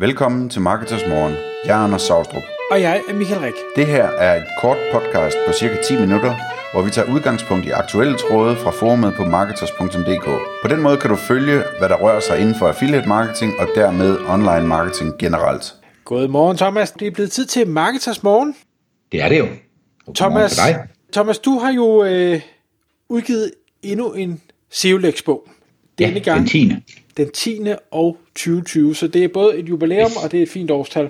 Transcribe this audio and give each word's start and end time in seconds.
Velkommen 0.00 0.50
til 0.50 0.60
Marketers 0.60 1.02
Morgen. 1.08 1.34
Jeg 1.64 1.80
er 1.80 1.84
Anders 1.84 2.02
Saustrup. 2.02 2.42
Og 2.70 2.80
jeg 2.80 3.02
er 3.08 3.14
Michael 3.14 3.40
Rik. 3.40 3.52
Det 3.76 3.86
her 3.86 4.04
er 4.04 4.36
et 4.36 4.46
kort 4.60 4.76
podcast 4.92 5.36
på 5.46 5.52
cirka 5.52 5.76
10 5.82 6.00
minutter, 6.00 6.34
hvor 6.72 6.82
vi 6.82 6.90
tager 6.90 7.14
udgangspunkt 7.14 7.66
i 7.66 7.70
aktuelle 7.70 8.18
tråde 8.18 8.56
fra 8.56 8.70
forumet 8.70 9.14
på 9.16 9.24
marketers.dk. 9.24 10.24
På 10.62 10.68
den 10.68 10.82
måde 10.82 10.96
kan 10.96 11.10
du 11.10 11.16
følge, 11.16 11.62
hvad 11.78 11.88
der 11.88 11.96
rører 11.96 12.20
sig 12.20 12.38
inden 12.40 12.54
for 12.54 12.68
affiliate 12.68 13.08
marketing 13.08 13.52
og 13.58 13.68
dermed 13.74 14.18
online 14.28 14.66
marketing 14.66 15.18
generelt. 15.18 15.74
God 16.04 16.28
morgen, 16.28 16.56
Thomas. 16.56 16.90
Det 16.90 17.06
er 17.06 17.10
blevet 17.10 17.32
tid 17.32 17.46
til 17.46 17.68
Marketers 17.68 18.22
Morgen. 18.22 18.54
Det 19.12 19.22
er 19.22 19.28
det 19.28 19.38
jo. 19.38 19.46
Og 20.06 20.14
Thomas, 20.14 20.56
dig. 20.56 20.88
Thomas, 21.12 21.38
du 21.38 21.58
har 21.58 21.72
jo 21.72 22.04
øh, 22.04 22.40
udgivet 23.08 23.50
endnu 23.82 24.12
en 24.12 24.42
SEOLEX-bog. 24.70 25.48
Denne 26.06 26.14
ja, 26.14 26.20
gang. 26.20 26.38
den 26.38 26.46
10 26.46 26.72
den 27.16 27.30
10. 27.30 27.60
og 27.90 28.16
2020. 28.34 28.94
Så 28.94 29.08
det 29.08 29.24
er 29.24 29.28
både 29.28 29.58
et 29.58 29.68
jubilæum, 29.68 30.10
yes. 30.10 30.16
og 30.16 30.32
det 30.32 30.38
er 30.38 30.42
et 30.42 30.48
fint 30.48 30.70
årstal. 30.70 31.08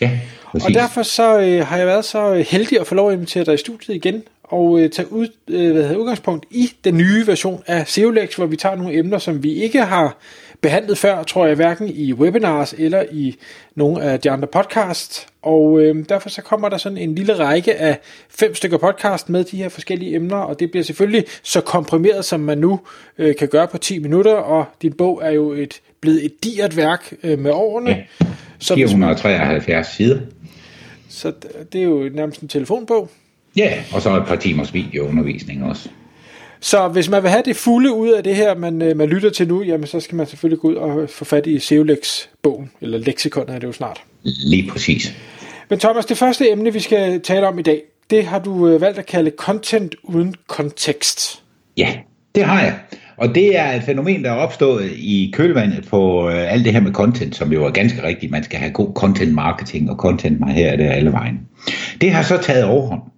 Ja, 0.00 0.10
præcis. 0.44 0.66
Og 0.66 0.74
derfor 0.74 1.02
så 1.02 1.40
øh, 1.40 1.66
har 1.66 1.76
jeg 1.76 1.86
været 1.86 2.04
så 2.04 2.44
heldig 2.48 2.80
at 2.80 2.86
få 2.86 2.94
lov 2.94 3.08
at 3.08 3.14
invitere 3.14 3.44
dig 3.44 3.54
i 3.54 3.56
studiet 3.56 3.94
igen, 3.94 4.22
og 4.44 4.80
øh, 4.80 4.90
tage 4.90 5.12
ud, 5.12 5.28
øh, 5.48 5.72
hvad 5.72 5.82
hedder, 5.82 5.96
udgangspunkt 5.96 6.46
i 6.50 6.72
den 6.84 6.96
nye 6.96 7.26
version 7.26 7.62
af 7.66 7.88
SEOLEX, 7.88 8.34
hvor 8.34 8.46
vi 8.46 8.56
tager 8.56 8.76
nogle 8.76 8.98
emner, 8.98 9.18
som 9.18 9.42
vi 9.42 9.52
ikke 9.52 9.84
har 9.84 10.16
behandlet 10.62 10.98
før, 10.98 11.22
tror 11.22 11.46
jeg, 11.46 11.54
hverken 11.54 11.88
i 11.88 12.12
webinars 12.12 12.74
eller 12.78 13.04
i 13.12 13.36
nogle 13.74 14.02
af 14.02 14.20
de 14.20 14.30
andre 14.30 14.46
podcasts. 14.46 15.26
Og 15.42 15.80
øh, 15.80 16.04
derfor 16.08 16.28
så 16.28 16.42
kommer 16.42 16.68
der 16.68 16.76
sådan 16.76 16.98
en 16.98 17.14
lille 17.14 17.38
række 17.38 17.74
af 17.74 17.98
fem 18.30 18.54
stykker 18.54 18.78
podcast 18.78 19.28
med 19.28 19.44
de 19.44 19.56
her 19.56 19.68
forskellige 19.68 20.14
emner, 20.14 20.36
og 20.36 20.60
det 20.60 20.70
bliver 20.70 20.84
selvfølgelig 20.84 21.24
så 21.42 21.60
komprimeret, 21.60 22.24
som 22.24 22.40
man 22.40 22.58
nu 22.58 22.80
øh, 23.18 23.36
kan 23.36 23.48
gøre 23.48 23.68
på 23.68 23.78
10 23.78 23.98
minutter, 23.98 24.34
og 24.34 24.64
din 24.82 24.92
bog 24.92 25.20
er 25.24 25.30
jo 25.30 25.52
et 25.52 25.80
blevet 26.00 26.24
et 26.24 26.44
digert 26.44 26.76
værk 26.76 27.12
øh, 27.22 27.38
med 27.38 27.50
årene. 27.50 27.90
Ja, 27.90 28.74
473 28.74 29.86
sider. 29.96 30.18
Så 31.08 31.32
det 31.72 31.78
er 31.78 31.84
jo 31.84 32.10
nærmest 32.14 32.40
en 32.40 32.48
telefonbog. 32.48 33.08
Ja, 33.56 33.84
og 33.92 34.02
så 34.02 34.16
et 34.16 34.26
par 34.26 34.36
timers 34.36 34.74
videoundervisning 34.74 35.64
også. 35.64 35.88
Så 36.62 36.88
hvis 36.88 37.08
man 37.08 37.22
vil 37.22 37.30
have 37.30 37.42
det 37.44 37.56
fulde 37.56 37.92
ud 37.92 38.08
af 38.08 38.24
det 38.24 38.36
her, 38.36 38.54
man, 38.54 38.82
øh, 38.82 38.96
man 38.96 39.08
lytter 39.08 39.30
til 39.30 39.48
nu, 39.48 39.62
jamen 39.62 39.86
så 39.86 40.00
skal 40.00 40.16
man 40.16 40.26
selvfølgelig 40.26 40.60
gå 40.60 40.68
ud 40.68 40.74
og 40.74 41.10
få 41.10 41.24
fat 41.24 41.46
i 41.46 41.58
Seolex-bogen, 41.58 42.70
eller 42.80 42.98
leksikon 42.98 43.48
er 43.48 43.58
det 43.58 43.66
jo 43.66 43.72
snart. 43.72 44.02
Lige 44.22 44.70
præcis. 44.70 45.14
Men 45.70 45.78
Thomas, 45.78 46.06
det 46.06 46.18
første 46.18 46.50
emne, 46.50 46.72
vi 46.72 46.80
skal 46.80 47.20
tale 47.20 47.46
om 47.46 47.58
i 47.58 47.62
dag, 47.62 47.82
det 48.10 48.24
har 48.24 48.38
du 48.38 48.68
øh, 48.68 48.80
valgt 48.80 48.98
at 48.98 49.06
kalde 49.06 49.32
content 49.36 49.94
uden 50.02 50.34
kontekst. 50.46 51.42
Ja, 51.76 51.94
det 52.34 52.44
har 52.44 52.62
jeg. 52.62 52.74
Og 53.16 53.34
det 53.34 53.58
er 53.58 53.72
et 53.72 53.82
fænomen, 53.82 54.24
der 54.24 54.30
er 54.30 54.36
opstået 54.36 54.90
i 54.96 55.32
kølvandet 55.34 55.88
på 55.88 56.30
øh, 56.30 56.52
alt 56.52 56.64
det 56.64 56.72
her 56.72 56.80
med 56.80 56.92
content, 56.92 57.36
som 57.36 57.52
jo 57.52 57.64
er 57.64 57.70
ganske 57.70 58.02
rigtigt. 58.02 58.32
Man 58.32 58.44
skal 58.44 58.58
have 58.58 58.72
god 58.72 58.92
content 58.94 59.34
marketing 59.34 59.90
og 59.90 59.96
content 59.96 60.52
her 60.52 60.76
det 60.76 60.84
alle 60.84 61.12
vejen. 61.12 61.40
Det 62.00 62.10
har 62.10 62.22
så 62.22 62.38
taget 62.42 62.64
overhånd 62.64 63.11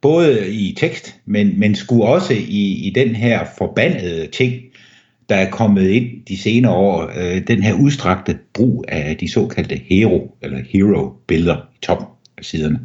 både 0.00 0.50
i 0.52 0.74
tekst, 0.78 1.16
men, 1.26 1.60
men 1.60 1.74
skulle 1.74 2.04
også 2.04 2.32
i, 2.34 2.86
i 2.86 2.92
den 2.94 3.16
her 3.16 3.44
forbandede 3.58 4.26
ting, 4.26 4.62
der 5.28 5.34
er 5.34 5.50
kommet 5.50 5.88
ind 5.88 6.06
de 6.28 6.36
senere 6.36 6.72
år, 6.72 7.10
øh, 7.18 7.42
den 7.46 7.62
her 7.62 7.74
udstrakte 7.74 8.38
brug 8.52 8.84
af 8.88 9.16
de 9.16 9.30
såkaldte 9.30 9.80
hero, 9.84 10.36
eller 10.42 10.58
hero-billeder 10.68 11.56
i 11.56 11.78
toppen 11.82 12.06
af 12.38 12.44
siderne. 12.44 12.80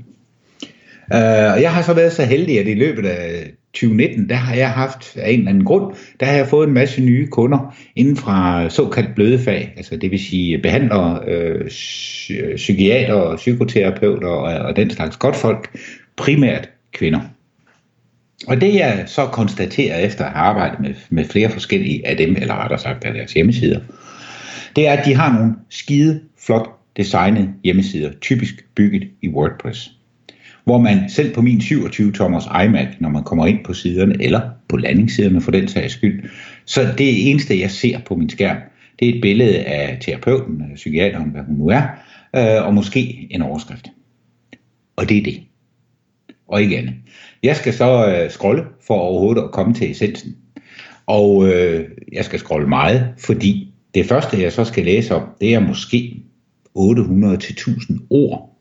Øh, 1.14 1.54
og 1.54 1.62
jeg 1.62 1.74
har 1.74 1.82
så 1.82 1.94
været 1.94 2.14
så 2.14 2.26
heldig, 2.26 2.60
at 2.60 2.68
i 2.68 2.74
løbet 2.74 3.06
af 3.06 3.52
2019, 3.74 4.30
der 4.30 4.36
har 4.36 4.56
jeg 4.56 4.70
haft 4.70 5.18
af 5.18 5.32
en 5.32 5.40
eller 5.40 5.50
anden 5.50 5.66
grund, 5.66 5.96
der 6.20 6.26
har 6.26 6.34
jeg 6.34 6.48
fået 6.48 6.68
en 6.68 6.74
masse 6.74 7.02
nye 7.02 7.28
kunder 7.28 7.76
inden 7.96 8.18
fra 8.18 8.70
såkaldt 8.70 9.16
bløde 9.16 9.40
fag, 9.40 9.74
altså 9.78 9.96
det 9.98 10.12
vil 10.12 10.20
sige 10.20 10.58
behandlere, 10.58 11.20
øh, 11.28 11.68
psykiater, 12.56 13.36
psykoterapeuter 13.36 14.28
og, 14.28 14.66
og 14.66 14.76
den 14.76 14.90
slags 14.90 15.18
godt 15.18 15.36
folk, 15.36 15.78
primært 16.16 16.70
kvinder. 16.94 17.20
Og 18.48 18.62
det 18.62 18.76
jeg 18.76 19.04
så 19.08 19.26
konstaterer 19.26 19.98
efter 19.98 20.26
at 20.26 20.32
have 20.32 20.42
arbejdet 20.42 20.80
med, 20.80 20.94
med 21.10 21.26
flere 21.26 21.50
forskellige 21.50 22.08
af 22.08 22.18
dem, 22.18 22.36
eller 22.36 22.56
rettere 22.56 22.80
sagt 22.80 23.04
af 23.04 23.14
deres 23.14 23.34
hjemmesider, 23.34 23.80
det 24.76 24.88
er, 24.88 24.94
at 24.94 25.06
de 25.06 25.16
har 25.16 25.34
nogle 25.34 25.54
skide 25.70 26.22
flot 26.46 26.70
designede 26.98 27.54
hjemmesider, 27.64 28.12
typisk 28.22 28.66
bygget 28.76 29.08
i 29.22 29.30
WordPress. 29.30 29.92
Hvor 30.64 30.78
man 30.78 31.10
selv 31.10 31.34
på 31.34 31.42
min 31.42 31.58
27-tommers 31.58 32.66
iMac, 32.66 32.88
når 33.00 33.10
man 33.10 33.24
kommer 33.24 33.46
ind 33.46 33.64
på 33.64 33.74
siderne, 33.74 34.16
eller 34.20 34.42
på 34.68 34.78
landingssiderne 34.78 35.42
for 35.42 35.52
den 35.52 35.68
sags 35.68 35.94
skyld, 35.94 36.30
så 36.66 36.94
det 36.98 37.32
eneste, 37.32 37.60
jeg 37.60 37.72
ser 37.72 38.00
på 38.00 38.16
min 38.16 38.30
skærm, 38.30 38.58
det 39.00 39.10
er 39.10 39.14
et 39.14 39.22
billede 39.22 39.60
af 39.60 39.98
terapeuten, 40.02 40.64
psykiateren, 40.76 41.30
hvad 41.30 41.42
hun 41.42 41.56
nu 41.56 41.68
er, 41.68 41.82
øh, 42.36 42.68
og 42.68 42.74
måske 42.74 43.28
en 43.32 43.42
overskrift. 43.42 43.88
Og 44.96 45.10
det 45.10 45.18
er 45.18 45.24
det 45.24 45.40
og 46.48 46.62
ikke 46.62 46.78
andet. 46.78 46.94
Jeg 47.44 47.56
skal 47.56 47.74
så 47.74 48.08
øh, 48.08 48.30
scrolle 48.30 48.64
for 48.88 48.94
overhovedet 48.94 49.42
at 49.42 49.52
komme 49.52 49.74
til 49.74 49.92
essensen. 49.92 50.36
Og 51.06 51.48
øh, 51.48 51.90
jeg 52.14 52.26
skal 52.26 52.40
scrolle 52.40 52.68
meget, 52.68 53.08
fordi 53.18 53.74
det 53.96 54.06
første, 54.06 54.42
jeg 54.42 54.52
så 54.52 54.66
skal 54.66 54.86
læse 54.86 55.16
om, 55.16 55.22
det 55.42 55.54
er 55.54 55.60
måske 55.60 56.24
800-1000 56.78 58.08
ord 58.10 58.60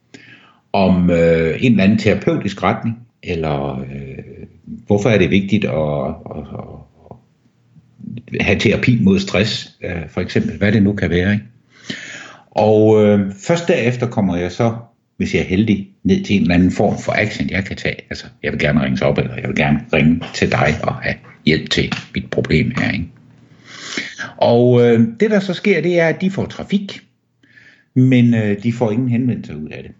om 0.73 1.11
øh, 1.11 1.65
en 1.65 1.73
eller 1.73 1.85
anden 1.85 1.99
terapeutisk 1.99 2.63
retning, 2.63 2.97
eller 3.23 3.81
øh, 3.81 4.47
hvorfor 4.87 5.09
er 5.09 5.19
det 5.19 5.31
vigtigt 5.31 5.65
at, 5.65 6.09
at, 6.37 6.47
at 6.59 8.45
have 8.45 8.59
terapi 8.59 8.99
mod 9.03 9.19
stress, 9.19 9.79
øh, 9.85 10.09
for 10.09 10.21
eksempel, 10.21 10.59
hvad 10.59 10.73
det 10.73 10.83
nu 10.83 10.93
kan 10.93 11.11
være. 11.11 11.33
Ikke? 11.33 11.45
Og 12.51 13.05
øh, 13.05 13.33
først 13.47 13.69
derefter 13.69 14.07
kommer 14.07 14.37
jeg 14.37 14.53
så 14.53 14.75
hvis 15.17 15.35
jeg 15.35 15.41
er 15.41 15.47
heldig, 15.47 15.89
ned 16.05 16.25
til 16.25 16.37
en 16.37 16.43
eller 16.43 16.55
anden 16.55 16.71
form 16.71 16.99
for 16.99 17.13
action, 17.13 17.51
jeg 17.51 17.65
kan 17.65 17.77
tage. 17.77 17.97
Altså, 18.11 18.27
jeg 18.43 18.53
vil 18.53 18.61
gerne 18.61 18.85
ringe 18.85 19.05
op, 19.05 19.19
eller 19.19 19.35
jeg 19.35 19.49
vil 19.49 19.57
gerne 19.57 19.81
ringe 19.93 20.23
til 20.35 20.53
dig 20.53 20.75
og 20.83 20.95
have 20.95 21.15
hjælp 21.47 21.71
til 21.71 21.93
mit 22.15 22.31
problem 22.31 22.73
her. 22.79 22.93
Ikke? 22.93 23.09
Og 24.37 24.83
øh, 24.83 25.01
det, 25.21 25.31
der 25.31 25.41
så 25.41 25.55
sker, 25.55 25.81
det 25.81 26.01
er, 26.01 26.09
at 26.09 26.21
de 26.21 26.31
får 26.31 26.47
trafik, 26.47 27.01
men 27.95 28.35
øh, 28.35 28.63
de 28.63 28.73
får 28.73 28.91
ingen 28.91 29.09
henvendelse 29.09 29.57
ud 29.57 29.69
af 29.69 29.83
det. 29.83 29.93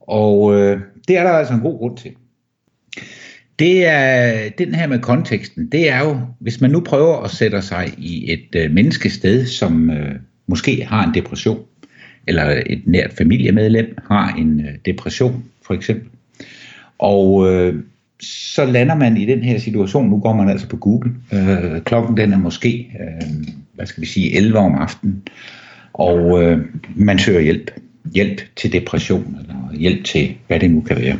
Og 0.00 0.54
øh, 0.54 0.80
det 1.08 1.16
er 1.16 1.22
der 1.22 1.30
altså 1.30 1.54
en 1.54 1.60
god 1.60 1.78
grund 1.78 1.96
til. 1.96 2.10
Det 3.58 3.86
er 3.86 4.48
den 4.58 4.74
her 4.74 4.86
med 4.86 4.98
konteksten, 4.98 5.68
det 5.72 5.90
er 5.90 5.98
jo, 5.98 6.20
hvis 6.40 6.60
man 6.60 6.70
nu 6.70 6.80
prøver 6.80 7.22
at 7.22 7.30
sætte 7.30 7.62
sig 7.62 7.94
i 7.98 8.32
et 8.32 8.54
øh, 8.56 8.70
menneskested, 8.70 9.46
som 9.46 9.90
øh, 9.90 10.14
måske 10.46 10.84
har 10.84 11.06
en 11.06 11.14
depression, 11.14 11.64
eller 12.26 12.62
et 12.66 12.82
nært 12.86 13.12
familiemedlem 13.18 13.96
har 14.10 14.34
en 14.34 14.60
øh, 14.60 14.74
depression, 14.86 15.44
for 15.66 15.74
eksempel. 15.74 16.08
Og 16.98 17.52
øh, 17.52 17.74
så 18.20 18.64
lander 18.64 18.94
man 18.94 19.16
i 19.16 19.26
den 19.26 19.42
her 19.42 19.58
situation, 19.58 20.08
nu 20.08 20.18
går 20.18 20.32
man 20.32 20.48
altså 20.48 20.68
på 20.68 20.76
Google, 20.76 21.12
øh, 21.32 21.80
klokken 21.80 22.16
den 22.16 22.32
er 22.32 22.38
måske, 22.38 22.92
øh, 23.00 23.46
hvad 23.74 23.86
skal 23.86 24.00
vi 24.00 24.06
sige, 24.06 24.36
11 24.36 24.58
om 24.58 24.74
aftenen, 24.74 25.22
og 25.92 26.42
øh, 26.42 26.58
man 26.94 27.18
søger 27.18 27.40
hjælp. 27.40 27.70
Hjælp 28.14 28.40
til 28.56 28.72
depression, 28.72 29.36
eller 29.40 29.78
hjælp 29.78 30.04
til, 30.04 30.34
hvad 30.46 30.60
det 30.60 30.70
nu 30.70 30.80
kan 30.80 30.96
være. 30.96 31.18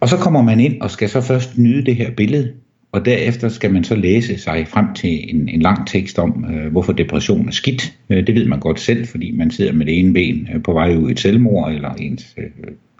Og 0.00 0.08
så 0.08 0.16
kommer 0.16 0.42
man 0.42 0.60
ind 0.60 0.80
og 0.80 0.90
skal 0.90 1.08
så 1.08 1.20
først 1.20 1.58
nyde 1.58 1.86
det 1.86 1.96
her 1.96 2.10
billede, 2.10 2.52
og 2.92 3.04
derefter 3.04 3.48
skal 3.48 3.72
man 3.72 3.84
så 3.84 3.94
læse 3.94 4.38
sig 4.38 4.68
frem 4.68 4.94
til 4.94 5.34
en, 5.34 5.48
en 5.48 5.62
lang 5.62 5.86
tekst 5.86 6.18
om, 6.18 6.44
øh, 6.50 6.72
hvorfor 6.72 6.92
depression 6.92 7.48
er 7.48 7.52
skidt. 7.52 7.98
Øh, 8.10 8.26
det 8.26 8.34
ved 8.34 8.46
man 8.46 8.60
godt 8.60 8.80
selv, 8.80 9.06
fordi 9.06 9.30
man 9.30 9.50
sidder 9.50 9.72
med 9.72 9.86
det 9.86 9.98
ene 9.98 10.14
ben 10.14 10.48
øh, 10.54 10.62
på 10.62 10.72
vej 10.72 10.96
ud 10.96 11.08
i 11.08 11.12
et 11.12 11.20
selvmord, 11.20 11.72
eller 11.72 11.94
ens 11.94 12.34
øh, 12.38 12.44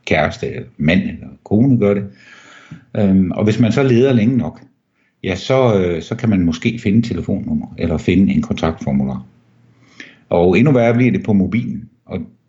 kæreste, 0.07 0.47
eller 0.47 0.69
mand 0.77 1.01
eller 1.03 1.27
kone 1.45 1.79
gør 1.79 1.95
det. 1.95 2.05
Øhm, 2.97 3.31
og 3.31 3.45
hvis 3.45 3.61
man 3.61 3.73
så 3.73 3.83
leder 3.83 4.13
længe 4.13 4.37
nok, 4.37 4.61
ja, 5.25 5.35
så, 5.35 5.81
øh, 5.81 6.03
så 6.03 6.17
kan 6.17 6.29
man 6.29 6.45
måske 6.45 6.79
finde 6.83 7.09
telefonnummer, 7.09 7.75
eller 7.79 7.99
finde 7.99 8.33
en 8.33 8.43
kontaktformular. 8.43 9.27
Og 10.29 10.59
endnu 10.59 10.73
værre 10.73 10.95
bliver 10.95 11.13
det 11.13 11.23
på 11.23 11.33
mobilen. 11.33 11.89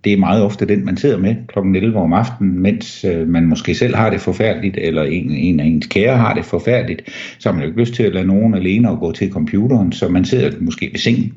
Det 0.03 0.13
er 0.13 0.17
meget 0.17 0.43
ofte 0.43 0.65
den, 0.65 0.85
man 0.85 0.97
sidder 0.97 1.17
med 1.17 1.35
kl. 1.47 1.59
11 1.75 1.99
om 1.99 2.13
aftenen, 2.13 2.59
mens 2.59 3.05
øh, 3.05 3.27
man 3.27 3.45
måske 3.45 3.75
selv 3.75 3.95
har 3.95 4.09
det 4.09 4.21
forfærdeligt, 4.21 4.77
eller 4.77 5.03
en, 5.03 5.31
en 5.31 5.59
af 5.59 5.65
ens 5.65 5.87
kære 5.87 6.17
har 6.17 6.33
det 6.33 6.45
forfærdeligt, 6.45 7.01
så 7.39 7.49
har 7.49 7.53
man 7.53 7.63
jo 7.63 7.69
ikke 7.69 7.79
lyst 7.79 7.93
til 7.93 8.03
at 8.03 8.13
lade 8.13 8.27
nogen 8.27 8.53
alene 8.53 8.89
og 8.89 8.99
gå 8.99 9.11
til 9.11 9.31
computeren, 9.31 9.91
så 9.91 10.09
man 10.09 10.25
sidder 10.25 10.51
måske 10.59 10.89
ved 10.91 10.99
sengen 10.99 11.33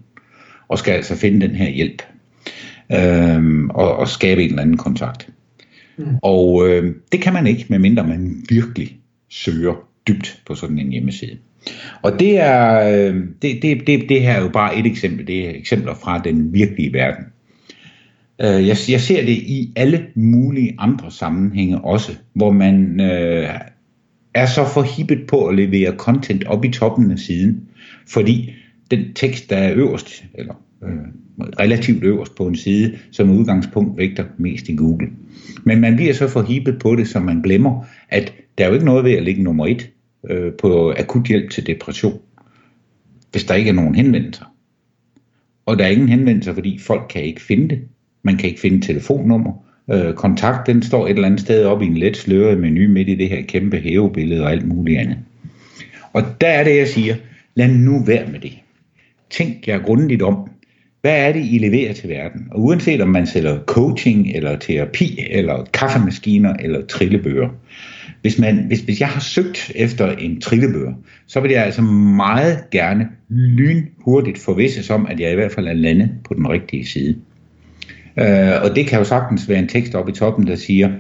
og 0.69 0.79
skal 0.79 0.93
altså 0.93 1.17
finde 1.17 1.47
den 1.49 1.57
her 1.57 1.71
hjælp 1.71 2.03
øh, 2.93 3.65
og, 3.71 3.97
og 3.97 4.09
skabe 4.09 4.43
en 4.43 4.49
eller 4.49 4.63
anden 4.63 4.77
kontakt. 4.77 5.29
Mm. 5.99 6.05
Og 6.23 6.69
øh, 6.69 6.95
det 7.13 7.21
kan 7.21 7.33
man 7.33 7.47
ikke, 7.47 7.67
medmindre 7.69 8.07
man 8.07 8.45
virkelig 8.49 8.97
søger 9.31 9.75
dybt 10.09 10.43
på 10.47 10.55
sådan 10.55 10.79
en 10.79 10.93
hjemmeside. 10.93 11.39
Og 12.03 12.21
det 12.21 12.41
er 12.41 12.89
øh, 12.89 13.15
det, 13.43 13.63
det, 13.63 13.87
det, 13.87 14.09
det 14.09 14.21
her 14.21 14.33
er 14.33 14.43
jo 14.43 14.49
bare 14.49 14.79
et 14.79 14.87
eksempel. 14.87 15.27
Det 15.27 15.47
er 15.47 15.51
eksempler 15.55 15.95
fra 15.95 16.19
den 16.25 16.55
virkelige 16.55 16.93
verden. 16.93 17.25
Øh, 18.43 18.67
jeg, 18.67 18.77
jeg 18.89 19.01
ser 19.01 19.25
det 19.25 19.33
i 19.33 19.73
alle 19.77 20.07
mulige 20.15 20.75
andre 20.79 21.11
sammenhænge 21.11 21.81
også, 21.81 22.13
hvor 22.35 22.53
man 22.53 23.01
øh, 23.01 23.49
er 24.35 24.47
så 24.47 24.65
forhippet 24.75 25.27
på 25.29 25.47
at 25.47 25.55
levere 25.55 25.97
content 25.97 26.45
op 26.45 26.65
i 26.65 26.71
toppen 26.71 27.11
af 27.11 27.19
siden, 27.19 27.69
fordi 28.09 28.53
den 28.91 29.15
tekst, 29.15 29.51
der 29.51 29.57
er 29.57 29.75
øverst, 29.75 30.25
eller 30.35 30.55
øh, 30.85 30.91
relativt 31.61 32.05
øverst 32.05 32.35
på 32.35 32.47
en 32.47 32.57
side, 32.57 32.99
som 33.11 33.31
udgangspunkt 33.31 33.99
vægter 33.99 34.25
mest 34.39 34.69
i 34.69 34.77
Google. 34.77 35.09
Men 35.65 35.81
man 35.81 35.97
bliver 35.97 36.15
så 36.15 36.29
forhibet 36.29 36.79
på 36.79 36.97
det, 36.97 37.09
så 37.09 37.21
man 37.21 37.43
glemmer, 37.43 37.85
at 38.09 38.35
der 38.59 38.65
er 38.65 38.69
jo 38.69 38.75
ikke 38.75 38.87
noget 38.87 39.05
ved 39.05 39.13
at 39.13 39.23
ligge 39.23 39.43
nummer 39.43 39.67
et 39.67 39.91
øh, 40.31 40.53
på 40.53 40.95
akut 40.99 41.27
hjælp 41.27 41.51
til 41.51 41.67
depression, 41.67 42.21
hvis 43.31 43.45
der 43.45 43.55
ikke 43.55 43.71
er 43.71 43.75
nogen 43.75 43.95
henvendelser. 43.95 44.45
Og 45.67 45.79
der 45.79 45.85
er 45.85 45.89
ingen 45.89 46.09
henvendelser, 46.09 46.55
fordi 46.55 46.79
folk 46.79 47.03
kan 47.11 47.23
ikke 47.23 47.41
finde 47.41 47.69
det. 47.69 47.81
Man 48.23 48.37
kan 48.37 48.49
ikke 48.49 48.61
finde 48.61 48.87
telefonnummer. 48.87 49.53
Øh, 49.93 50.15
kontakt, 50.15 50.67
den 50.67 50.83
står 50.83 51.07
et 51.07 51.11
eller 51.11 51.27
andet 51.27 51.41
sted 51.41 51.65
op 51.65 51.83
i 51.83 51.87
en 51.87 51.97
let 51.97 52.17
sløret 52.17 52.61
menu 52.61 52.89
midt 52.89 53.09
i 53.09 53.15
det 53.15 53.29
her 53.29 53.43
kæmpe 53.43 53.77
hævebillede 53.77 54.43
og 54.43 54.51
alt 54.51 54.67
muligt 54.67 54.99
andet. 54.99 55.19
Og 56.13 56.23
der 56.41 56.49
er 56.49 56.65
det, 56.65 56.77
jeg 56.77 56.89
siger, 56.89 57.17
lad 57.55 57.69
nu 57.69 58.05
være 58.05 58.27
med 58.33 58.41
det. 58.41 58.53
Tænk 59.31 59.69
jer 59.69 59.79
grundigt 59.79 60.23
om. 60.23 60.49
Hvad 61.01 61.29
er 61.29 61.33
det, 61.33 61.47
I 61.51 61.59
leverer 61.59 61.93
til 61.93 62.09
verden? 62.09 62.49
Og 62.51 62.63
uanset 62.63 63.01
om 63.01 63.09
man 63.09 63.27
sælger 63.27 63.59
coaching, 63.67 64.31
eller 64.35 64.59
terapi, 64.59 65.27
eller 65.31 65.65
kaffemaskiner, 65.73 66.55
eller 66.55 66.87
trillebøger. 66.87 67.49
Hvis, 68.21 68.39
man, 68.39 68.65
hvis, 68.67 68.81
hvis 68.81 69.01
jeg 69.01 69.09
har 69.09 69.21
søgt 69.21 69.73
efter 69.75 70.11
en 70.11 70.41
trillebøger, 70.41 70.93
så 71.27 71.41
vil 71.41 71.51
jeg 71.51 71.65
altså 71.65 71.83
meget 71.83 72.71
gerne 72.71 73.09
lynhurtigt 73.29 74.39
forvisse 74.39 74.83
som, 74.83 75.07
at 75.07 75.21
jeg 75.21 75.33
i 75.33 75.35
hvert 75.35 75.53
fald 75.53 75.67
er 75.67 75.73
landet 75.73 76.11
på 76.25 76.35
den 76.35 76.49
rigtige 76.49 76.87
side. 76.87 77.17
Øh, 78.17 78.63
og 78.63 78.77
det 78.77 78.87
kan 78.87 78.99
jo 78.99 79.05
sagtens 79.05 79.49
være 79.49 79.59
en 79.59 79.69
tekst 79.69 79.95
oppe 79.95 80.13
i 80.13 80.15
toppen, 80.15 80.47
der 80.47 80.57
siger, 80.57 80.91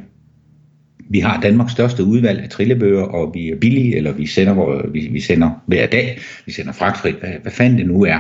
vi 1.10 1.20
har 1.20 1.40
Danmarks 1.40 1.72
største 1.72 2.04
udvalg 2.04 2.42
af 2.42 2.48
trillebøger, 2.48 3.02
og 3.02 3.34
vi 3.34 3.48
er 3.48 3.56
billige, 3.56 3.96
eller 3.96 4.12
vi 4.12 4.26
sender, 4.26 4.52
hvor, 4.52 4.86
vi, 4.92 5.08
vi 5.12 5.20
sender 5.20 5.50
hver 5.66 5.86
dag, 5.86 6.18
vi 6.46 6.52
sender 6.52 6.72
fragtfrit, 6.72 7.14
hvad, 7.14 7.30
hvad 7.42 7.52
fanden 7.52 7.78
det 7.78 7.86
nu 7.86 8.04
er. 8.04 8.18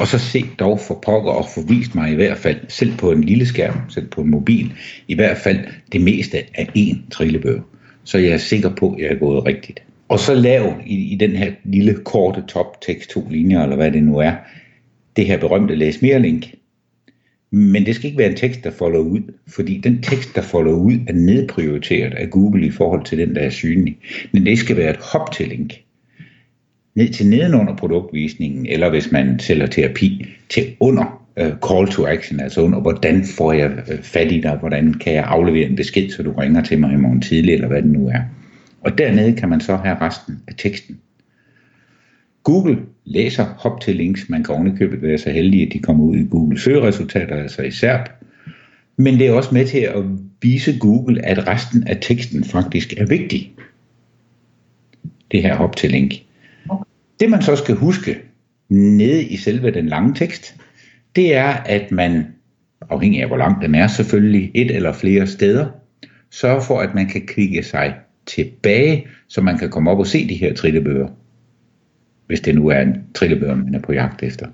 Og 0.00 0.06
så 0.06 0.18
se 0.18 0.44
dog 0.58 0.80
for 0.80 0.94
pokker 1.04 1.30
og 1.30 1.46
få 1.54 1.66
vist 1.66 1.94
mig 1.94 2.12
i 2.12 2.14
hvert 2.14 2.38
fald, 2.38 2.56
selv 2.68 2.96
på 2.96 3.12
en 3.12 3.24
lille 3.24 3.46
skærm, 3.46 3.80
selv 3.88 4.08
på 4.08 4.20
en 4.20 4.30
mobil, 4.30 4.72
i 5.08 5.14
hvert 5.14 5.36
fald 5.36 5.58
det 5.92 6.00
meste 6.00 6.38
af 6.54 6.68
én 6.78 7.10
trillebøger. 7.10 7.62
Så 8.04 8.18
jeg 8.18 8.30
er 8.30 8.38
sikker 8.38 8.70
på, 8.70 8.92
at 8.92 9.02
jeg 9.02 9.08
er 9.08 9.18
gået 9.18 9.46
rigtigt. 9.46 9.82
Og 10.08 10.18
så 10.18 10.34
lav 10.34 10.74
i, 10.86 11.12
i 11.12 11.16
den 11.16 11.30
her 11.30 11.52
lille 11.64 11.94
korte 12.04 12.42
toptekst, 12.48 13.10
to 13.10 13.28
linjer, 13.30 13.62
eller 13.62 13.76
hvad 13.76 13.90
det 13.90 14.02
nu 14.02 14.18
er, 14.18 14.32
det 15.16 15.26
her 15.26 15.38
berømte 15.38 15.74
læs 15.74 16.02
mere 16.02 16.18
link, 16.18 16.54
men 17.52 17.86
det 17.86 17.94
skal 17.94 18.06
ikke 18.06 18.18
være 18.18 18.30
en 18.30 18.36
tekst, 18.36 18.64
der 18.64 18.70
folder 18.70 19.00
ud, 19.00 19.20
fordi 19.48 19.80
den 19.84 20.02
tekst, 20.02 20.34
der 20.34 20.42
folder 20.42 20.72
ud, 20.72 20.94
er 21.08 21.12
nedprioriteret 21.12 22.14
af 22.14 22.30
Google 22.30 22.66
i 22.66 22.70
forhold 22.70 23.04
til 23.04 23.18
den, 23.18 23.34
der 23.34 23.40
er 23.40 23.50
synlig. 23.50 23.98
Men 24.32 24.46
det 24.46 24.58
skal 24.58 24.76
være 24.76 24.90
et 24.90 25.00
hop 25.12 25.32
til 25.32 25.48
link. 25.48 25.74
Ned 26.94 27.08
til 27.08 27.26
nedenunder 27.26 27.76
produktvisningen, 27.76 28.66
eller 28.66 28.90
hvis 28.90 29.12
man 29.12 29.38
sælger 29.38 29.66
terapi, 29.66 30.26
til 30.48 30.76
under 30.80 31.26
uh, 31.40 31.46
call 31.68 31.88
to 31.88 32.06
action, 32.06 32.40
altså 32.40 32.60
under, 32.60 32.80
hvordan 32.80 33.24
får 33.24 33.52
jeg 33.52 33.70
øh, 33.92 34.02
fat 34.02 34.32
i 34.32 34.40
dig, 34.40 34.56
hvordan 34.56 34.94
kan 34.94 35.14
jeg 35.14 35.24
aflevere 35.24 35.68
en 35.68 35.76
besked, 35.76 36.10
så 36.10 36.22
du 36.22 36.32
ringer 36.32 36.62
til 36.62 36.78
mig 36.78 36.92
i 36.92 36.96
morgen 36.96 37.20
tidlig, 37.20 37.54
eller 37.54 37.68
hvad 37.68 37.82
det 37.82 37.90
nu 37.90 38.08
er. 38.08 38.20
Og 38.80 38.98
dernede 38.98 39.36
kan 39.36 39.48
man 39.48 39.60
så 39.60 39.76
have 39.76 39.96
resten 40.00 40.42
af 40.48 40.54
teksten. 40.58 40.98
Google 42.44 42.78
læser 43.10 43.44
hop 43.44 43.80
til 43.80 43.96
links. 43.96 44.28
Man 44.28 44.44
kan 44.44 44.54
ovenikøbet 44.54 45.02
være 45.02 45.18
så 45.18 45.30
heldig, 45.30 45.66
at 45.66 45.72
de 45.72 45.78
kommer 45.78 46.04
ud 46.04 46.16
i 46.16 46.26
Google 46.30 46.60
søgeresultater, 46.60 47.36
altså 47.36 47.62
i 47.62 47.70
SERP. 47.70 48.08
Men 48.96 49.18
det 49.18 49.26
er 49.26 49.32
også 49.32 49.54
med 49.54 49.66
til 49.66 49.78
at 49.78 50.04
vise 50.42 50.78
Google, 50.78 51.26
at 51.26 51.46
resten 51.46 51.86
af 51.86 51.98
teksten 52.00 52.44
faktisk 52.44 52.94
er 52.96 53.06
vigtig. 53.06 53.52
Det 55.30 55.42
her 55.42 55.56
hop 55.56 55.76
til 55.76 55.90
link. 55.90 56.14
Det 57.20 57.30
man 57.30 57.42
så 57.42 57.56
skal 57.56 57.74
huske 57.74 58.18
nede 58.68 59.24
i 59.24 59.36
selve 59.36 59.70
den 59.70 59.86
lange 59.86 60.14
tekst, 60.14 60.56
det 61.16 61.34
er, 61.34 61.48
at 61.48 61.92
man, 61.92 62.26
afhængig 62.90 63.22
af 63.22 63.26
hvor 63.26 63.36
lang 63.36 63.62
den 63.62 63.74
er 63.74 63.86
selvfølgelig, 63.86 64.50
et 64.54 64.70
eller 64.70 64.92
flere 64.92 65.26
steder, 65.26 65.66
sørger 66.30 66.60
for, 66.60 66.78
at 66.78 66.94
man 66.94 67.08
kan 67.08 67.26
klikke 67.26 67.62
sig 67.62 67.94
tilbage, 68.26 69.06
så 69.28 69.40
man 69.40 69.58
kan 69.58 69.70
komme 69.70 69.90
op 69.90 69.98
og 69.98 70.06
se 70.06 70.28
de 70.28 70.34
her 70.34 70.54
trillebøger 70.54 71.08
hvis 72.30 72.40
det 72.40 72.54
nu 72.54 72.68
er 72.68 72.80
en 72.80 72.96
trillebør, 73.14 73.54
man 73.54 73.74
er 73.74 73.78
på 73.78 73.92
jagt 73.92 74.22
efter. 74.22 74.46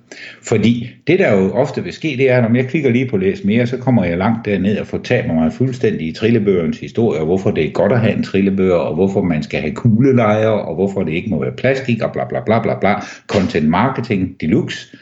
Fordi 0.43 0.91
det, 1.07 1.19
der 1.19 1.33
jo 1.33 1.51
ofte 1.53 1.85
vil 1.85 1.93
ske, 1.93 2.15
det 2.19 2.31
er, 2.31 2.37
at 2.37 2.51
når 2.51 2.57
jeg 2.57 2.69
klikker 2.69 2.91
lige 2.91 3.09
på 3.09 3.17
læs 3.17 3.45
mere, 3.45 3.67
så 3.67 3.77
kommer 3.77 4.05
jeg 4.05 4.19
langt 4.19 4.47
derned 4.47 4.79
og 4.79 4.87
fortaber 4.87 5.35
mig 5.35 5.53
fuldstændig 5.53 6.09
i 6.09 6.13
trillebørens 6.13 6.81
historie, 6.81 7.21
og 7.21 7.27
hvorfor 7.27 7.51
det 7.51 7.67
er 7.67 7.71
godt 7.71 7.93
at 7.93 8.01
have 8.01 8.17
en 8.17 8.23
trillebør, 8.23 8.75
og 8.75 8.95
hvorfor 8.95 9.23
man 9.23 9.43
skal 9.43 9.61
have 9.61 9.75
kuglelejer, 9.75 10.49
og 10.49 10.75
hvorfor 10.75 11.03
det 11.03 11.13
ikke 11.13 11.31
må 11.31 11.41
være 11.41 11.53
plastik, 11.53 12.03
og 12.03 12.13
bla 12.13 12.29
bla 12.29 12.41
bla 12.45 12.63
bla 12.63 12.79
bla. 12.81 12.95
Content 13.27 13.69
marketing 13.69 14.41
deluxe. 14.41 14.97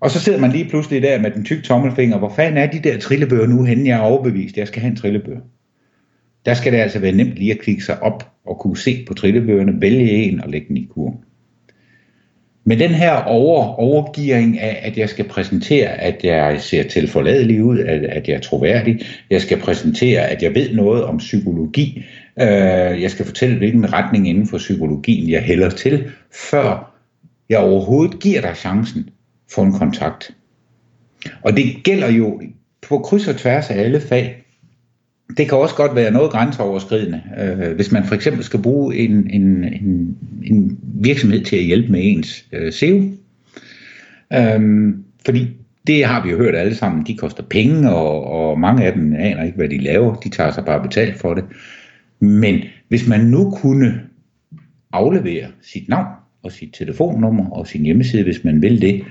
Og 0.00 0.10
så 0.10 0.20
sidder 0.20 0.40
man 0.40 0.52
lige 0.52 0.68
pludselig 0.68 1.02
der 1.02 1.20
med 1.20 1.30
den 1.30 1.44
tykke 1.44 1.62
tommelfinger, 1.62 2.18
hvor 2.18 2.32
fanden 2.36 2.58
er 2.58 2.70
de 2.70 2.78
der 2.78 2.98
trillebøger 2.98 3.46
nu 3.46 3.64
henne, 3.64 3.88
jeg 3.88 3.98
er 3.98 4.02
overbevist, 4.02 4.56
jeg 4.56 4.68
skal 4.68 4.82
have 4.82 4.90
en 4.90 4.96
trillebør. 4.96 5.38
Der 6.46 6.54
skal 6.54 6.72
det 6.72 6.78
altså 6.78 6.98
være 6.98 7.12
nemt 7.12 7.34
lige 7.34 7.52
at 7.52 7.58
klikke 7.58 7.84
sig 7.84 8.02
op 8.02 8.32
og 8.44 8.58
kunne 8.58 8.76
se 8.76 9.04
på 9.08 9.14
trillebøgerne, 9.14 9.80
vælge 9.80 10.10
en 10.10 10.40
og 10.40 10.50
lægge 10.50 10.68
den 10.68 10.76
i 10.76 10.88
kurven. 10.94 11.18
Men 12.64 12.78
den 12.78 12.90
her 12.90 13.12
over, 13.14 13.64
overgiring 13.64 14.60
af, 14.60 14.80
at 14.82 14.98
jeg 14.98 15.08
skal 15.08 15.28
præsentere, 15.28 15.88
at 15.88 16.24
jeg 16.24 16.60
ser 16.60 16.82
tilforladelig 16.82 17.64
ud, 17.64 17.78
at, 17.78 18.04
at 18.04 18.28
jeg 18.28 18.34
er 18.34 18.40
troværdig, 18.40 19.00
jeg 19.30 19.40
skal 19.40 19.60
præsentere, 19.60 20.20
at 20.20 20.42
jeg 20.42 20.54
ved 20.54 20.74
noget 20.74 21.04
om 21.04 21.16
psykologi, 21.16 22.04
øh, 22.40 23.02
jeg 23.02 23.10
skal 23.10 23.26
fortælle, 23.26 23.56
hvilken 23.58 23.92
retning 23.92 24.28
inden 24.28 24.46
for 24.46 24.58
psykologien 24.58 25.30
jeg 25.30 25.42
hælder 25.42 25.70
til, 25.70 26.04
før 26.50 26.94
jeg 27.48 27.58
overhovedet 27.58 28.20
giver 28.20 28.40
dig 28.40 28.56
chancen 28.56 29.10
for 29.50 29.62
en 29.62 29.72
kontakt. 29.72 30.30
Og 31.42 31.56
det 31.56 31.64
gælder 31.84 32.10
jo 32.10 32.42
på 32.88 32.98
kryds 32.98 33.28
og 33.28 33.36
tværs 33.36 33.70
af 33.70 33.80
alle 33.80 34.00
fag 34.00 34.42
det 35.36 35.48
kan 35.48 35.58
også 35.58 35.74
godt 35.74 35.94
være 35.94 36.10
noget 36.10 36.30
grænseoverskridende, 36.30 37.22
øh, 37.40 37.74
hvis 37.74 37.92
man 37.92 38.04
for 38.04 38.14
eksempel 38.14 38.44
skal 38.44 38.62
bruge 38.62 38.96
en, 38.96 39.30
en, 39.30 39.64
en, 39.64 40.16
en 40.42 40.78
virksomhed 41.04 41.44
til 41.44 41.56
at 41.56 41.64
hjælpe 41.64 41.92
med 41.92 42.00
ens 42.02 42.44
øh, 42.52 42.72
SEO. 42.72 43.02
Øhm, 44.32 45.04
fordi 45.24 45.48
det 45.86 46.04
har 46.04 46.24
vi 46.24 46.30
jo 46.30 46.36
hørt 46.36 46.54
alle 46.54 46.74
sammen, 46.74 47.06
de 47.06 47.16
koster 47.16 47.42
penge, 47.42 47.90
og, 47.90 48.24
og 48.24 48.60
mange 48.60 48.84
af 48.84 48.92
dem 48.92 49.14
aner 49.14 49.44
ikke, 49.44 49.56
hvad 49.56 49.68
de 49.68 49.78
laver. 49.78 50.14
De 50.14 50.28
tager 50.28 50.50
sig 50.50 50.64
bare 50.64 50.82
betalt 50.82 51.16
for 51.16 51.34
det. 51.34 51.44
Men 52.20 52.60
hvis 52.88 53.08
man 53.08 53.20
nu 53.20 53.50
kunne 53.50 54.00
aflevere 54.92 55.46
sit 55.62 55.88
navn 55.88 56.06
og 56.42 56.52
sit 56.52 56.74
telefonnummer 56.74 57.50
og 57.50 57.66
sin 57.66 57.82
hjemmeside, 57.82 58.22
hvis 58.22 58.44
man 58.44 58.62
vil 58.62 58.80
det, 58.80 59.04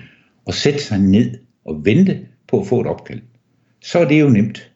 og 0.45 0.53
sætte 0.53 0.79
sig 0.79 0.99
ned 0.99 1.31
og 1.65 1.85
vente 1.85 2.19
på 2.47 2.59
at 2.61 2.67
få 2.67 2.81
et 2.81 2.87
opkald, 2.87 3.21
så 3.81 3.99
er 3.99 4.07
det 4.07 4.21
jo 4.21 4.29
nemt. 4.29 4.70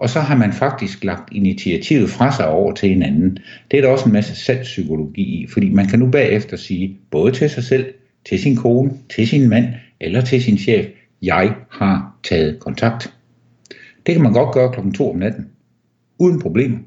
Og 0.00 0.10
så 0.10 0.20
har 0.20 0.36
man 0.36 0.52
faktisk 0.52 1.04
lagt 1.04 1.32
initiativet 1.32 2.10
fra 2.10 2.36
sig 2.36 2.48
over 2.48 2.74
til 2.74 2.92
en 2.92 3.02
anden. 3.02 3.38
Det 3.70 3.76
er 3.76 3.80
der 3.80 3.88
også 3.88 4.04
en 4.04 4.12
masse 4.12 4.34
selvpsykologi 4.36 5.22
i, 5.22 5.46
fordi 5.46 5.70
man 5.70 5.86
kan 5.86 5.98
nu 5.98 6.10
bagefter 6.10 6.56
sige, 6.56 6.98
både 7.10 7.32
til 7.32 7.50
sig 7.50 7.64
selv, 7.64 7.94
til 8.28 8.38
sin 8.38 8.56
kone, 8.56 8.92
til 9.14 9.28
sin 9.28 9.48
mand 9.48 9.64
eller 10.00 10.20
til 10.20 10.42
sin 10.42 10.58
chef, 10.58 10.86
jeg 11.22 11.54
har 11.70 12.16
taget 12.24 12.58
kontakt. 12.60 13.14
Det 14.06 14.14
kan 14.14 14.22
man 14.22 14.32
godt 14.32 14.54
gøre 14.54 14.72
klokken 14.72 14.92
2 14.92 15.10
om 15.10 15.16
natten, 15.16 15.48
uden 16.18 16.40
problemer. 16.40 16.78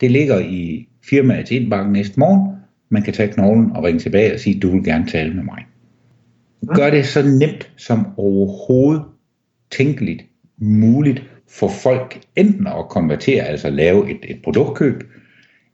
Det 0.00 0.10
ligger 0.10 0.38
i 0.38 0.88
firmaets 1.10 1.50
indbakke 1.50 1.92
næste 1.92 2.20
morgen. 2.20 2.56
Man 2.88 3.02
kan 3.02 3.14
tage 3.14 3.32
knoglen 3.32 3.72
og 3.72 3.84
ringe 3.84 4.00
tilbage 4.00 4.34
og 4.34 4.40
sige, 4.40 4.60
du 4.60 4.70
vil 4.70 4.84
gerne 4.84 5.06
tale 5.06 5.34
med 5.34 5.42
mig. 5.42 5.64
Gør 6.74 6.90
det 6.90 7.06
så 7.06 7.22
nemt 7.22 7.72
som 7.76 8.06
overhovedet 8.16 9.02
tænkeligt 9.70 10.24
muligt 10.58 11.22
få 11.48 11.68
folk 11.68 12.20
enten 12.36 12.66
at 12.66 12.88
konvertere, 12.88 13.42
altså 13.42 13.70
lave 13.70 14.10
et, 14.10 14.18
et 14.30 14.40
produktkøb, 14.44 15.02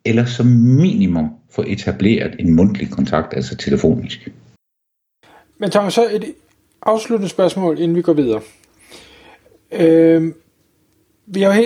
eller 0.04 0.24
som 0.24 0.46
minimum 0.46 1.30
få 1.50 1.64
etableret 1.66 2.36
en 2.38 2.54
mundtlig 2.54 2.90
kontakt, 2.90 3.34
altså 3.34 3.56
telefonisk. 3.56 4.28
Men 5.58 5.70
Thomas, 5.70 5.94
så 5.94 6.08
et 6.12 6.34
afsluttende 6.82 7.28
spørgsmål, 7.28 7.78
inden 7.78 7.96
vi 7.96 8.02
går 8.02 8.12
videre. 8.12 8.40
Øh, 9.72 10.32
vi 11.32 11.42
har 11.42 11.54
jo 11.54 11.62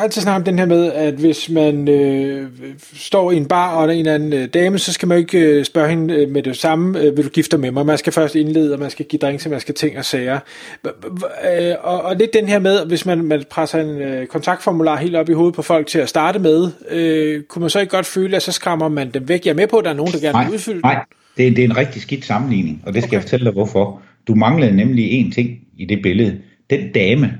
altid 0.00 0.22
snakket 0.22 0.38
om 0.38 0.44
den 0.44 0.58
her 0.58 0.66
med, 0.66 0.92
at 0.92 1.14
hvis 1.14 1.50
man 1.50 1.88
øh, 1.88 2.46
står 2.94 3.30
i 3.30 3.36
en 3.36 3.46
bar, 3.46 3.74
og 3.74 3.88
der 3.88 3.94
er 3.94 3.98
en 3.98 4.06
eller 4.06 4.14
anden 4.14 4.32
øh, 4.32 4.48
dame, 4.54 4.78
så 4.78 4.92
skal 4.92 5.08
man 5.08 5.18
ikke 5.18 5.38
øh, 5.38 5.64
spørge 5.64 5.88
hende 5.88 6.14
øh, 6.14 6.30
med 6.30 6.42
det 6.42 6.56
samme, 6.56 7.00
øh, 7.00 7.16
vil 7.16 7.24
du 7.24 7.30
gifte 7.30 7.58
med 7.58 7.70
mig? 7.70 7.86
Man 7.86 7.98
skal 7.98 8.12
først 8.12 8.34
indlede, 8.34 8.74
og 8.74 8.80
man 8.80 8.90
skal 8.90 9.06
give 9.06 9.18
drinks, 9.18 9.46
og 9.46 9.50
man 9.50 9.60
skal 9.60 9.74
ting 9.74 9.98
og 9.98 10.04
sager. 10.04 10.38
Øh, 10.84 11.74
og, 11.82 12.02
og 12.02 12.16
lidt 12.16 12.32
den 12.32 12.48
her 12.48 12.58
med, 12.58 12.86
hvis 12.86 13.06
man, 13.06 13.24
man 13.24 13.44
presser 13.50 13.80
en 13.80 14.02
øh, 14.02 14.26
kontaktformular 14.26 14.96
helt 14.96 15.16
op 15.16 15.28
i 15.28 15.32
hovedet 15.32 15.54
på 15.54 15.62
folk 15.62 15.86
til 15.86 15.98
at 15.98 16.08
starte 16.08 16.38
med, 16.38 16.70
øh, 16.90 17.42
kunne 17.42 17.60
man 17.60 17.70
så 17.70 17.80
ikke 17.80 17.90
godt 17.90 18.06
føle, 18.06 18.36
at 18.36 18.42
så 18.42 18.52
skræmmer 18.52 18.88
man 18.88 19.10
dem 19.10 19.28
væk? 19.28 19.44
Jeg 19.44 19.50
er 19.50 19.56
med 19.56 19.66
på, 19.66 19.76
at 19.76 19.84
der 19.84 19.90
er 19.90 19.94
nogen, 19.94 20.12
der 20.12 20.20
gerne 20.20 20.44
vil 20.44 20.54
udfylde 20.54 20.80
Nej, 20.80 21.04
det 21.36 21.46
er, 21.46 21.50
det 21.50 21.58
er 21.58 21.64
en 21.64 21.76
rigtig 21.76 22.02
skidt 22.02 22.24
sammenligning, 22.24 22.82
og 22.86 22.94
det 22.94 23.02
skal 23.02 23.08
okay. 23.08 23.14
jeg 23.14 23.22
fortælle 23.22 23.44
dig 23.44 23.52
hvorfor. 23.52 24.02
Du 24.28 24.34
manglede 24.34 24.76
nemlig 24.76 25.10
en 25.12 25.30
ting 25.32 25.58
i 25.76 25.84
det 25.84 26.02
billede. 26.02 26.38
Den 26.70 26.92
dame, 26.92 27.32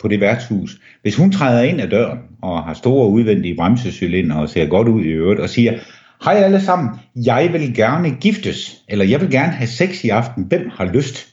på 0.00 0.08
det 0.08 0.20
værtshus, 0.20 0.80
hvis 1.02 1.16
hun 1.16 1.32
træder 1.32 1.62
ind 1.62 1.80
ad 1.80 1.88
døren 1.88 2.18
og 2.42 2.64
har 2.64 2.74
store 2.74 3.08
udvendige 3.08 3.56
bremsecylinder 3.56 4.36
og 4.36 4.48
ser 4.48 4.66
godt 4.66 4.88
ud 4.88 5.04
i 5.04 5.08
øvrigt 5.08 5.40
og 5.40 5.48
siger, 5.48 5.78
hej 6.24 6.34
alle 6.34 6.60
sammen, 6.60 6.90
jeg 7.16 7.50
vil 7.52 7.74
gerne 7.74 8.10
giftes, 8.20 8.84
eller 8.88 9.04
jeg 9.04 9.20
vil 9.20 9.30
gerne 9.30 9.52
have 9.52 9.68
sex 9.68 10.04
i 10.04 10.08
aften, 10.08 10.44
hvem 10.44 10.70
har 10.74 10.92
lyst? 10.92 11.30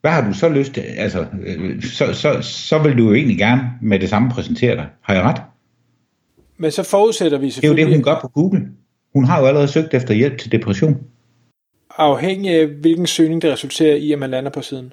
hvad 0.00 0.10
har 0.10 0.28
du 0.28 0.32
så 0.32 0.48
lyst 0.48 0.74
til? 0.74 0.80
Altså, 0.80 1.26
øh, 1.46 1.82
så, 1.82 2.12
så, 2.12 2.38
så 2.42 2.78
vil 2.78 2.98
du 2.98 3.04
jo 3.04 3.14
egentlig 3.14 3.38
gerne 3.38 3.62
med 3.82 3.98
det 3.98 4.08
samme 4.08 4.30
præsentere 4.30 4.76
dig. 4.76 4.86
Har 5.02 5.14
jeg 5.14 5.22
ret? 5.22 5.42
Men 6.58 6.70
så 6.70 6.82
forudsætter 6.82 7.38
vi 7.38 7.46
Det 7.46 7.52
er 7.52 7.56
jo 7.56 7.60
selvfølgelig, 7.60 7.86
det, 7.86 7.94
hun 7.94 8.04
gør 8.04 8.18
på 8.20 8.28
Google. 8.28 8.68
Hun 9.12 9.24
har 9.24 9.40
jo 9.40 9.46
allerede 9.46 9.68
søgt 9.68 9.94
efter 9.94 10.14
hjælp 10.14 10.38
til 10.38 10.52
depression. 10.52 10.96
afhængig 11.96 12.50
af 12.50 12.66
hvilken 12.66 13.06
søgning 13.06 13.42
det 13.42 13.52
resulterer 13.52 13.96
i, 13.96 14.12
at 14.12 14.18
man 14.18 14.30
lander 14.30 14.50
på 14.50 14.62
siden. 14.62 14.92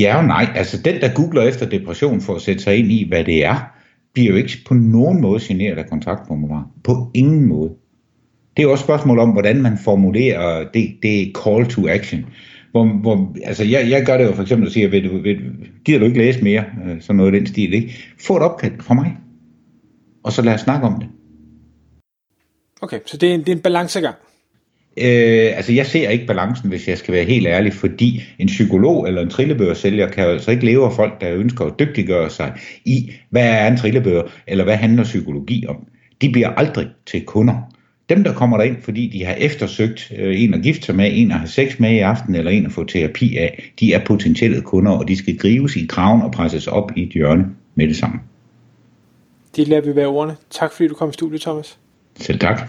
Ja 0.00 0.16
og 0.16 0.24
nej. 0.24 0.46
Altså 0.54 0.82
den, 0.84 1.00
der 1.00 1.14
googler 1.14 1.42
efter 1.42 1.68
depression 1.68 2.20
for 2.20 2.34
at 2.34 2.42
sætte 2.42 2.62
sig 2.62 2.76
ind 2.76 2.92
i, 2.92 3.08
hvad 3.08 3.24
det 3.24 3.44
er, 3.44 3.72
bliver 4.12 4.30
jo 4.30 4.36
ikke 4.36 4.58
på 4.66 4.74
nogen 4.74 5.20
måde 5.20 5.40
generet 5.42 5.78
af 5.78 5.88
kontaktformular. 5.88 6.68
På 6.84 7.10
ingen 7.14 7.48
måde. 7.48 7.70
Det 8.56 8.62
er 8.62 8.66
jo 8.66 8.72
også 8.72 8.82
et 8.82 8.86
spørgsmål 8.86 9.18
om, 9.18 9.30
hvordan 9.30 9.62
man 9.62 9.78
formulerer 9.78 10.68
det, 10.74 10.96
det 11.02 11.32
call 11.44 11.66
to 11.66 11.88
action. 11.88 12.24
Hvor, 12.70 12.84
hvor, 12.84 13.36
altså 13.44 13.64
jeg, 13.64 13.90
jeg 13.90 14.06
gør 14.06 14.18
det 14.18 14.24
jo 14.24 14.32
for 14.32 14.42
eksempel 14.42 14.66
at 14.66 14.72
sige, 14.72 14.90
vil 14.90 15.10
du, 15.10 15.18
vil, 15.18 15.38
gider 15.84 15.98
du 15.98 16.04
ikke 16.04 16.18
læse 16.18 16.42
mere, 16.42 16.64
øh, 16.86 17.00
sådan 17.00 17.16
noget 17.16 17.34
i 17.34 17.38
den 17.38 17.46
stil, 17.46 17.74
ikke? 17.74 18.14
Få 18.20 18.36
et 18.36 18.42
opkald 18.42 18.80
fra 18.80 18.94
mig, 18.94 19.16
og 20.22 20.32
så 20.32 20.42
lad 20.42 20.54
os 20.54 20.60
snakke 20.60 20.86
om 20.86 21.00
det. 21.00 21.08
Okay, 22.82 23.00
så 23.06 23.16
det 23.16 23.30
er 23.30 23.34
en, 23.34 23.40
det 23.40 23.48
er 23.48 23.52
en 23.52 23.62
balancegang. 23.62 24.16
Øh, 24.96 25.56
altså 25.56 25.72
jeg 25.72 25.86
ser 25.86 26.08
ikke 26.08 26.26
balancen, 26.26 26.68
hvis 26.68 26.88
jeg 26.88 26.98
skal 26.98 27.14
være 27.14 27.24
helt 27.24 27.46
ærlig, 27.46 27.72
fordi 27.72 28.22
en 28.38 28.46
psykolog 28.46 29.08
eller 29.08 29.22
en 29.22 29.30
trillebørsælger 29.30 30.08
kan 30.08 30.24
altså 30.24 30.50
ikke 30.50 30.64
leve 30.64 30.84
af 30.84 30.92
folk, 30.92 31.20
der 31.20 31.34
ønsker 31.34 31.64
at 31.64 31.78
dygtiggøre 31.78 32.30
sig 32.30 32.52
i, 32.84 33.12
hvad 33.30 33.48
er 33.48 33.66
en 33.66 33.76
trillebør, 33.76 34.22
eller 34.46 34.64
hvad 34.64 34.76
handler 34.76 35.04
psykologi 35.04 35.64
om. 35.68 35.76
De 36.20 36.32
bliver 36.32 36.48
aldrig 36.48 36.88
til 37.06 37.24
kunder. 37.24 37.54
Dem, 38.08 38.24
der 38.24 38.34
kommer 38.34 38.56
derind, 38.56 38.76
fordi 38.82 39.06
de 39.06 39.24
har 39.24 39.34
eftersøgt 39.34 40.12
øh, 40.18 40.42
en 40.42 40.54
at 40.54 40.62
gifte 40.62 40.86
sig 40.86 40.96
med, 40.96 41.10
en 41.12 41.30
at 41.30 41.38
have 41.38 41.48
sex 41.48 41.78
med 41.78 41.90
i 41.90 41.98
aften, 41.98 42.34
eller 42.34 42.50
en 42.50 42.66
at 42.66 42.72
få 42.72 42.84
terapi 42.84 43.36
af, 43.36 43.72
de 43.80 43.94
er 43.94 44.04
potentielle 44.04 44.60
kunder, 44.60 44.92
og 44.92 45.08
de 45.08 45.16
skal 45.16 45.38
grives 45.38 45.76
i 45.76 45.86
kraven 45.86 46.22
og 46.22 46.32
presses 46.32 46.66
op 46.66 46.92
i 46.96 47.02
et 47.02 47.08
hjørne 47.08 47.46
med 47.74 47.88
det 47.88 47.96
samme. 47.96 48.20
Det 49.56 49.68
lader 49.68 49.82
vi 49.82 49.96
være 49.96 50.06
ordene. 50.06 50.36
Tak 50.50 50.72
fordi 50.72 50.88
du 50.88 50.94
kom 50.94 51.08
i 51.08 51.12
studiet, 51.12 51.40
Thomas. 51.40 51.78
Selv 52.16 52.38
tak. 52.38 52.68